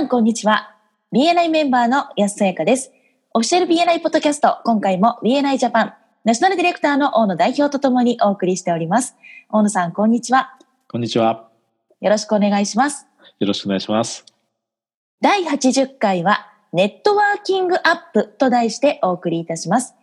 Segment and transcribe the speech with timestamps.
[0.00, 0.76] さん、こんにちは。
[1.12, 2.90] BNI メンバーの安さやかです。
[3.34, 5.94] オフィシャル BNI ポッドキャスト、今回も BNI ジャパン、
[6.24, 9.14] ナショナルディレクターの大野代表とともにお送りしております。
[9.50, 10.56] 大野さん、こんにちは。
[10.88, 11.50] こんにちは。
[12.00, 13.06] よろしくお願いします。
[13.40, 14.24] よろしくお願いします。
[15.20, 19.96] 第80回は、ネットワーキングアップと題してお送りいたします。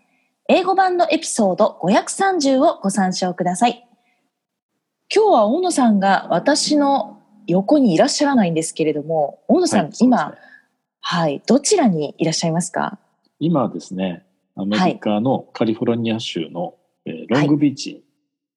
[0.48, 3.88] 英語版のエピソード530をご参照ください。
[5.12, 7.17] 今日は大野さんが私の
[7.48, 10.36] 横にいらっしゃらないんですけれども、大野さん、はい、今、
[11.00, 13.00] はい、どちらにいらっしゃいますか？
[13.40, 14.26] 今ですね、
[14.56, 16.76] アメリカのカリフォルニア州の、
[17.06, 18.04] えー、ロングビーチに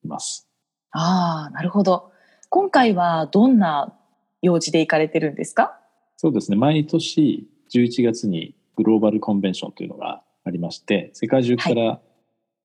[0.04, 0.48] います。
[0.90, 2.10] はい、ああ、なるほど。
[2.48, 3.94] 今回はどんな
[4.42, 5.78] 用事で行かれてるんですか？
[6.16, 12.00] そうですね、毎年11月にグローバルコンベンションというのがありまして、世界中から、は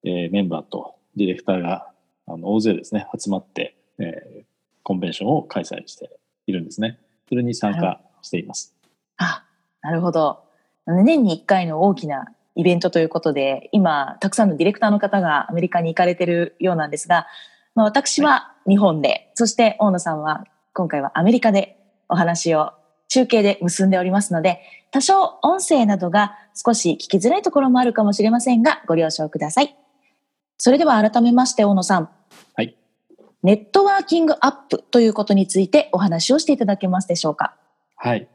[0.04, 1.92] い、えー、メンバーとディレクターが
[2.26, 4.35] あの大勢ですね、集まって、えー、
[4.86, 6.12] コンベンションを開催して
[6.46, 7.00] いるんですね。
[7.28, 8.76] それに参加しています。
[9.18, 9.44] あ、
[9.82, 10.44] なるほど。
[10.86, 17.26] 年に1回の大きなイベントということで、今、たくさんのディレクターの方がアメリカに行かれてるようなんですが、
[17.74, 22.74] まあ、私は日本で、はい、そして大野さんは今回はアメリカでお話を
[23.08, 29.76] 中継で結んでおりますので、多少音声などが少し聞きづらいところもあるかもしれませんが、ご了承ください。
[30.58, 32.10] それでは改めまして、大野さん。
[33.46, 33.58] はい。
[33.58, 37.56] ネットワーキングアップということについてお話をしていただけますでしょうか？
[37.96, 38.28] はい。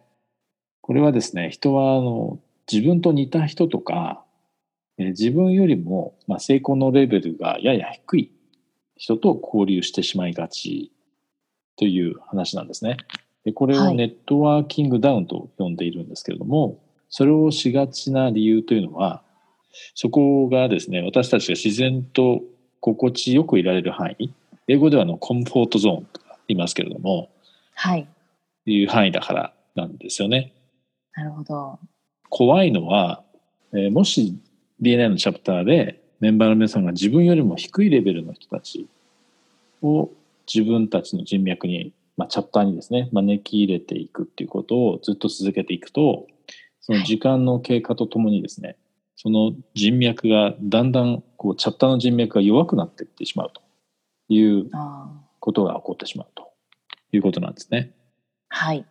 [0.81, 2.39] これはですね、人はあの
[2.71, 4.25] 自分と似た人とか、
[4.99, 8.33] え自分よりも、まあ、成功のレベルがやや低い
[8.97, 10.93] 人と交流してしまいがち
[11.77, 12.97] という話なんですね。
[13.45, 16.77] でこれをネットワーキングダウンと呼んでいるんですけれども、はい、
[17.09, 19.23] それをしがちな理由というのは、
[19.95, 22.43] そこがですね、私たちが自然と
[22.81, 24.33] 心地よくいられる範囲、
[24.71, 27.29] 英語ではのコンフォートゾーンとか言いますけれども、
[27.75, 28.07] はい。
[28.67, 30.53] いう範囲だからなんですよね。
[31.13, 31.81] なるほど。
[32.29, 33.25] 怖いのは、
[33.73, 34.39] えー、もし
[34.79, 38.87] DNA のチャプターでメンバーの皆さんが自分よりも低いレベルの人たち
[39.83, 40.09] を
[40.53, 46.29] 自分たちの人脈に、まあ、チャプターにですね招き入れていくっていうことをずっと続けていくと
[46.81, 48.77] その時間の経過とともにですね、はい、
[49.17, 53.63] その人脈がだんだんこうチャプターの人脈が弱くなっていってしまうと
[54.31, 54.71] いう
[55.41, 56.53] ことが起こってしまうと
[57.13, 57.93] いうことなんですね。
[58.49, 58.85] はい。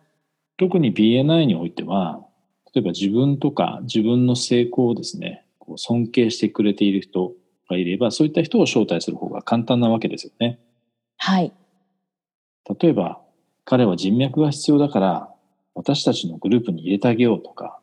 [0.58, 2.20] 特に BNI においては、
[2.74, 7.32] 例えば自分とか自分の成功をですね、こう尊敬してくれている人
[7.68, 10.58] がいれば、そういった人を招待する方が簡単なわけですよね。
[11.16, 11.52] はい。
[12.80, 13.20] 例えば、
[13.64, 15.34] 彼は人脈が必要だから、
[15.74, 17.80] 私たちのグループに入れてあげようとか、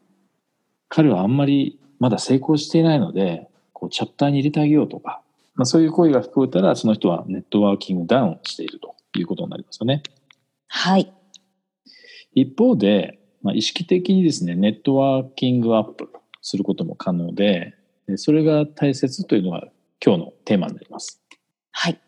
[0.89, 5.21] 彼はあんまりまだ成功していないので、こうチャプターに入れてあげようとか、
[5.57, 10.03] まあ、そういう声が聞こえたら、その人はネットワーキングダウンしているということになりますよね。
[10.67, 11.11] はい。
[12.33, 16.09] 一方で、まあ、意識的にですね、ネットワーキングアップ
[16.41, 17.73] することも可能で、
[18.17, 19.63] それが大切というのが
[20.03, 21.23] 今日のテーマになります。
[21.71, 21.99] はい。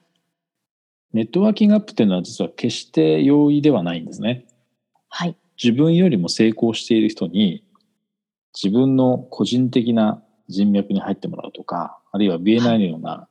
[1.13, 4.45] ネットワーキングアップというのは実は決して容易ではないんですね。
[5.09, 5.35] はい。
[5.61, 7.65] 自分よりも成功している人に
[8.53, 13.27] 自分の個人的な人脈に入ってもらうとか、あるいは BNI のような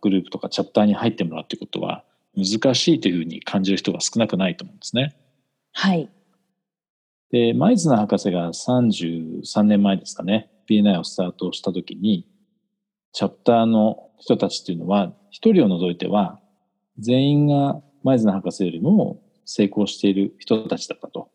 [0.00, 2.04] グループとかチャプターに入ってもらうということは
[2.36, 5.16] 難しいというふうに感じる人が少なくないと思うんですね。
[5.72, 6.08] はい。
[7.30, 12.26] で、マイズナー博士が33年前ですかね、BNI をスタートした時に、
[13.12, 16.40] チャプターの人たちっていうのは、一人を除いては、
[16.98, 21.30] 全員がマイズナー博士よりも成功している人たちだったと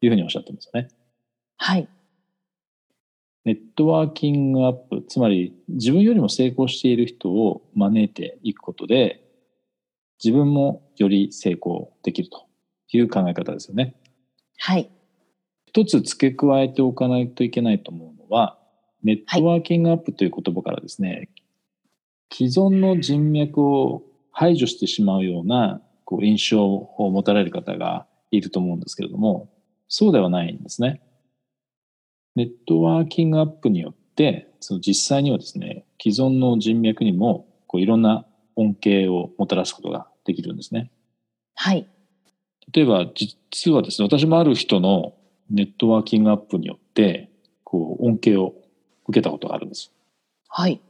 [0.00, 0.88] いうふうにおっしゃってますよね。
[1.56, 1.88] はい。
[3.46, 9.22] ネットワーキングアップ、つまり自分よりも成功している人を招いていくことで、
[10.22, 12.44] 自分もより成功できると
[12.90, 13.94] いう考え方ですよね。
[14.58, 14.90] はい。
[15.66, 18.58] 一つ付け加えておかないといけないと思うのは、
[19.04, 21.28] ネットワーキングアップという言葉からですね、はい、
[22.32, 24.02] 既存の人脈を
[24.32, 29.52] 排除してしまうようなこう印象を持たれる方がいると思うんですけれども、
[29.86, 31.00] そうではないんですね。
[32.36, 40.90] ネットワーキングアップによって、その実際にはですね、既存の人脈にもこういろんな恩恵をもたらすことができるんですね。
[41.54, 41.88] はい。
[42.72, 43.06] 例えば、
[43.50, 45.14] 実はですね、私もある人の
[45.50, 47.30] ネットワーキングアップによって、
[47.64, 48.54] こう、恩恵を
[49.06, 49.92] 受けたことがあるんです。
[50.48, 50.80] はい。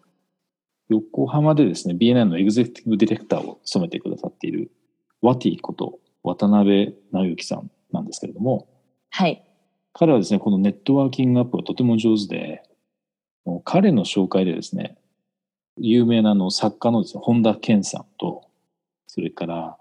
[0.89, 4.71] 横浜でですね、BNN のエグゼクティブディレクターを務めてくださっている、
[5.21, 8.69] ワティこと渡辺直之さんなんですけれども、
[9.11, 9.46] はい。
[9.99, 12.63] 彼はですね、このネットワーキングアップがとても上手で、
[13.47, 14.99] もう彼の紹介でですね、
[15.79, 18.43] 有名なの作家のですね、本田健さんと、
[19.07, 19.79] それから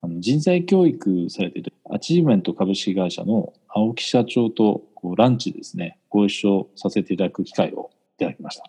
[0.00, 8.64] あの人材教育されているアチーブメント株式会社の青木社長とこうランチですね、ご一緒させていただく機会をいただきました。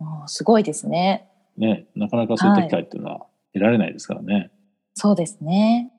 [0.00, 1.28] おすごいですね。
[1.58, 4.50] ね、なかなかそういった機会っていうのは得られないですからね。
[4.94, 5.92] そうですね。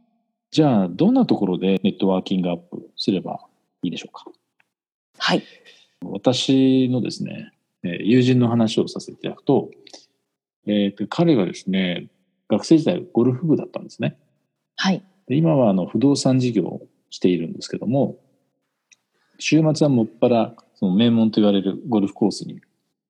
[0.49, 3.39] じゃあ、どんなところでネットワーキングアップすれば
[3.83, 4.25] いいでしょうか？
[5.19, 5.43] はい。
[6.01, 7.51] 私のですね、
[7.83, 9.69] えー友人の話をさせていただくと、
[10.65, 12.07] えーと彼がですね、
[12.49, 14.17] 学生時代ゴルフ部だったんですね。
[14.75, 15.03] はい。
[15.27, 18.17] で今はあの不動産事業をしているんですけども、
[19.39, 22.61] 週末はもっぱらその名門と言われるゴルフコースに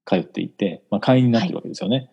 [0.05, 2.09] 通っていて、まあ、会員になってるわけですよね。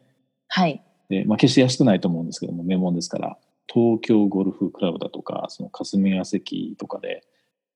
[0.49, 0.83] はい。
[1.09, 3.37] でまあ、決して安くないと思うんですけども、名門ですから、
[3.67, 7.25] 東京ゴルフクラブだとか、その霞が関とかで、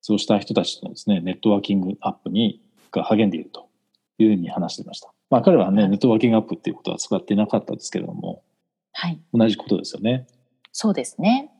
[0.06, 2.60] そうした人たちとのですね、ネットワーキングアップに
[2.92, 3.70] が励んでいると
[4.18, 5.10] いうふうに話していました。
[5.30, 8.42] まあ、彼はね、ネットワーキングアップっていうことは使っていなかったですけれども、
[8.92, 9.18] はい。
[9.32, 10.26] 同じことですよね。
[10.72, 11.50] そうですね。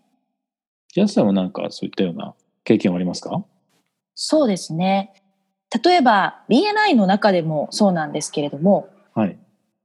[0.95, 3.43] 安さんはなんかそういったような経験はありますか？
[4.15, 5.23] そうですね。
[5.83, 9.39] 例えば BNI の中でもそうなんですけれども、はい。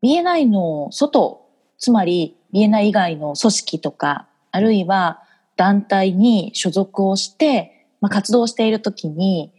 [0.04, 1.48] BNI の外、
[1.78, 5.24] つまり BNI 以外の組織とか、あるいは
[5.56, 9.54] 団体に所属をして、まあ、活動しているときに、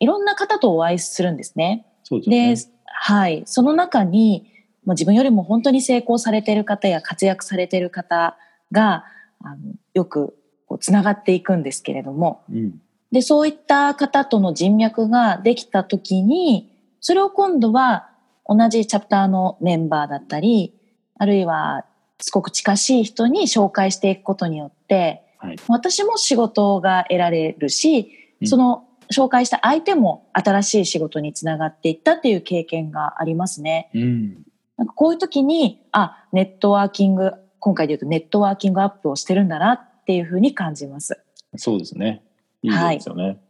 [0.00, 1.86] いろんな方とお会いするんですね。
[2.04, 2.54] そうでね。
[2.54, 3.42] で、はい。
[3.46, 4.50] その中に、
[4.84, 8.36] もう自分よりも本当に成功されている方や活躍されている方
[8.72, 9.04] が、
[9.40, 10.34] あのよく
[10.66, 12.80] こうつながっていくんですけれども、うん。
[13.12, 18.10] で、そういった方との人脈ができたときに、それを今度は
[18.46, 20.74] 同じチャプターのメンバーだったり、
[21.16, 21.84] あるいは
[22.20, 33.90] すごく近しい人に紹介していくことによって、はい私も仕事が得られるし、うんその紹介した相手も新しい仕事につながっていったっていう経験がありますね。
[33.94, 34.44] うん。
[34.76, 41.20] なんかこういう時に、あ、ネットワーキング、今回で言うとネットワーキングアップをしてるんだなっていうふうに感じます。
[41.56, 42.22] そうですね。
[42.62, 43.40] いい例ですよね。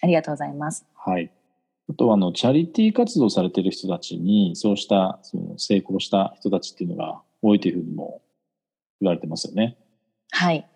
[0.00, 0.86] ありがとうございます。
[0.94, 1.30] はい。
[1.90, 8.20] あとはあのチャリティー活動されている人たちにそうしたその成功した人たちっていうのが多いというふうにも
[9.00, 9.76] 言われてますよね。
[10.30, 10.66] はい。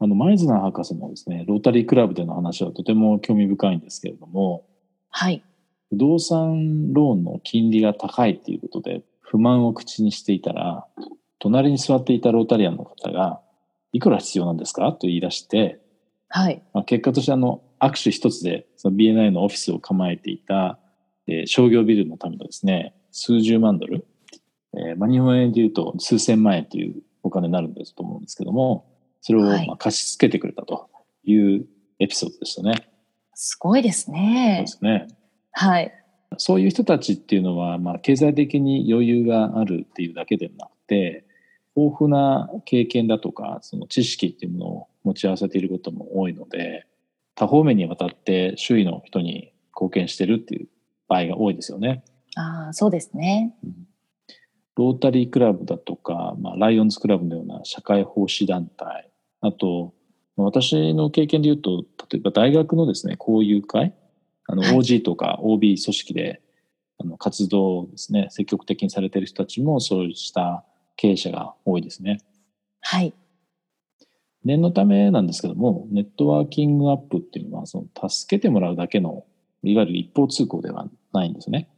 [0.00, 4.64] あのマイズナー博士のですねロータリークラブでの話はとても興味深いんですけれども
[5.10, 5.42] はい。
[5.90, 10.86] 不動産ローンの金利が高いっていうことで不満を口にしていたら
[11.38, 13.40] 隣に座っていたロータリアンの方が
[13.92, 15.80] 「いくら必要なんですか?」と言い出して
[16.28, 16.62] はい。
[16.74, 20.78] まあ、結果としてあの握手一つでその BNI のオフィスを構えていた、
[21.26, 24.06] えー商業ビルのためのですね数十万ドル、
[24.74, 28.84] えーまあ、日本円でいうと数千万円というお金になるんですと思うんですけども
[29.20, 30.88] それをはいまあ貸し付けてくれたと
[31.24, 31.66] いう
[31.98, 32.88] エピソードでしたね。
[33.34, 34.66] すごいですそうねで。
[34.66, 35.08] すね
[35.52, 35.92] はい。
[36.36, 41.24] そういう人たちっていうのは、まあ、経済的に余裕があるっていうだけではなくて
[41.76, 46.86] 豊富な経験だとかその知識っていうものを持ち合わせていることも多いので
[47.34, 50.68] 多方面にわたって周囲の人に貢献してるっていう
[51.08, 52.04] 場合が多いですよね。
[52.34, 53.54] ああ、そうですね。
[54.78, 59.10] ロータリークラブだとか、まあ、ライオンズクラブのような社会奉仕団体
[59.40, 59.92] あと
[60.36, 63.92] 私の経験で言うと例えば大学のですね交友会
[64.46, 66.40] あのはい OG とか OB 組織で
[66.98, 70.64] あの活動をですね積極的にされている人たちもそうした
[70.94, 72.20] 経営者が多いですね。
[72.80, 73.12] はい。
[74.44, 79.24] 念のためなんですけどもネットワーキングアップっていうのはその助けてもらうだけの
[79.64, 81.68] いわゆる一方通行ではないんですね。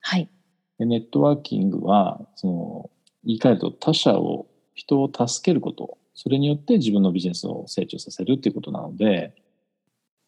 [0.00, 0.30] はい。
[0.78, 2.90] でネットワーキングはその
[3.24, 9.34] 言い換えると他者を人を助けることそれによって自分のビジネスを成長させるっていうことなので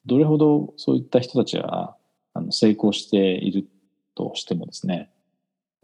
[0.07, 1.95] どれほどそういった人たちが
[2.35, 3.67] あの成功している
[4.15, 5.11] としてもですね、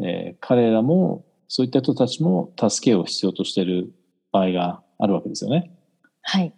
[0.01, 3.93] えー彼らもそういった人たちも助けを必要としている
[4.33, 5.71] 場合があるわけですよね。
[6.23, 6.53] はい。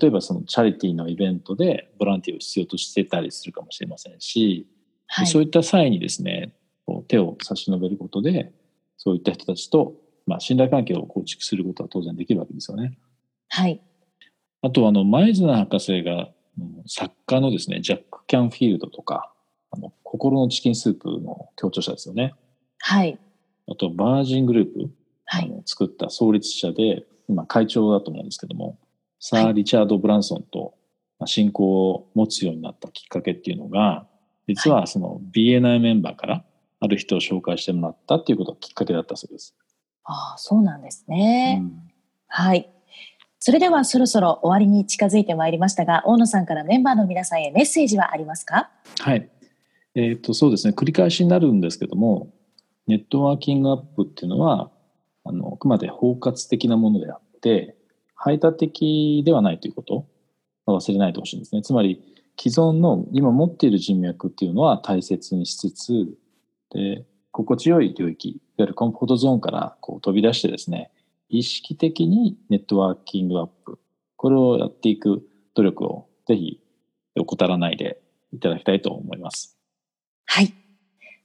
[0.00, 4.66] 例えばそのチャリティーのイベントでボランティアを必要としてたりするかもしれませんし、
[5.06, 5.26] はい。
[5.26, 6.52] そういった際にですね
[6.90, 8.52] こう手を差し伸べることで
[8.96, 9.94] そういった人たちと、
[10.26, 12.98] まあ、信頼関係を構築することは当然できるわけですよね。
[13.48, 13.80] はい。
[14.62, 19.32] あとあのマイズナー博士がうん作家のですねジャック・キャンフィールドとか
[19.70, 22.34] あの心のチキンスープの協調者ですよね。
[22.80, 23.16] はい。
[23.68, 24.90] あとバージングループ、
[25.26, 25.44] はい。
[25.44, 28.80] あの作った創立者で今会長だと思うんですけども
[29.20, 30.74] サー・リチャード・ブランソンと
[31.20, 34.08] まあ親交を持つようになったきっかけっていうのが
[34.48, 36.44] 実はその BNI メンバーから
[36.80, 39.54] ある人を紹介してもらったっていうことがきっかけだったそうです。
[40.04, 41.60] ああ、そうなんですね。
[41.62, 41.90] うん
[42.32, 42.70] はい。
[43.40, 48.70] それではそろそろ終わりに近づいてまいりましたが、大野さんからメンバーの皆さんへメッセージはありますか？
[49.00, 49.28] はい。
[49.96, 50.72] えっ、と、そうですね。
[50.76, 52.32] 繰り返しになるんですけども、
[52.86, 54.70] ネットワーキングアップっていうのは、
[55.24, 57.76] あの、あくまで包括的なものであって、
[58.14, 60.06] 排他的ではないということ
[60.68, 61.62] 忘れないでほしいんですね。
[61.62, 62.00] つまり、
[62.38, 66.14] 既存の今持っている人脈っていうのは大切にしつつ、
[66.70, 70.90] で、心地よい領域、いわゆるコンフォートゾーンからこう飛び出してですね、
[71.28, 73.78] 意識的にネットワーキングアップ、
[74.16, 76.60] これをやっていく努力をぜひ
[77.18, 78.00] 怠らないで
[78.32, 79.56] いただきたいと思います。
[80.26, 80.52] はい。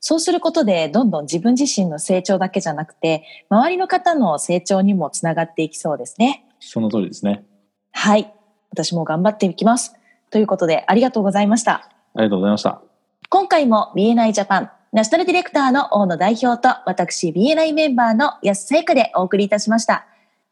[0.00, 6.46] そうすることで、どんどん自分自身の成長だけじゃなくて、周りの方の成長にもつながっていきそうですね。
[6.60, 7.44] その通りですね。
[7.92, 8.32] はい。
[8.70, 9.94] 私も頑張っていきます。
[10.30, 11.90] ということで、ありがとうございました。
[12.14, 12.82] ありがとうございました。
[13.28, 20.06] 今回も BNI ジャパンナショナルディレクターの大野代表と私 BNI メンバーの安さゆかでお送りいたしました。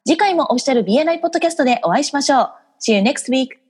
[0.06, 2.52] 次回もオフィシャル BNI ポッドキャストでお会いしましょう。
[2.80, 3.63] See you next week.